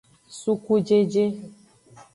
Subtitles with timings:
[0.39, 1.23] Sukujeje.